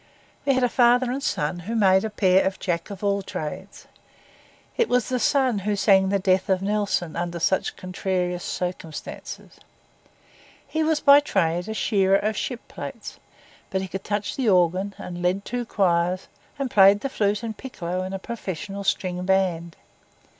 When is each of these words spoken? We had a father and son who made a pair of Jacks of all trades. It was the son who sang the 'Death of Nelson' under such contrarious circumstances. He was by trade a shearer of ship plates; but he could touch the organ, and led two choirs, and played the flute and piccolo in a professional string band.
We 0.47 0.55
had 0.55 0.63
a 0.63 0.67
father 0.67 1.11
and 1.11 1.21
son 1.21 1.59
who 1.59 1.75
made 1.75 2.03
a 2.03 2.09
pair 2.09 2.43
of 2.47 2.57
Jacks 2.59 2.89
of 2.89 3.03
all 3.03 3.21
trades. 3.21 3.85
It 4.75 4.89
was 4.89 5.09
the 5.09 5.19
son 5.19 5.59
who 5.59 5.75
sang 5.75 6.09
the 6.09 6.17
'Death 6.17 6.49
of 6.49 6.59
Nelson' 6.63 7.15
under 7.15 7.39
such 7.39 7.75
contrarious 7.75 8.43
circumstances. 8.43 9.59
He 10.67 10.81
was 10.81 11.01
by 11.01 11.19
trade 11.19 11.69
a 11.69 11.75
shearer 11.75 12.17
of 12.17 12.35
ship 12.35 12.67
plates; 12.67 13.19
but 13.69 13.81
he 13.83 13.87
could 13.87 14.03
touch 14.03 14.35
the 14.35 14.49
organ, 14.49 14.95
and 14.97 15.21
led 15.21 15.45
two 15.45 15.65
choirs, 15.67 16.27
and 16.57 16.71
played 16.71 17.01
the 17.01 17.07
flute 17.07 17.43
and 17.43 17.55
piccolo 17.55 18.01
in 18.01 18.11
a 18.11 18.17
professional 18.17 18.83
string 18.83 19.23
band. 19.23 19.75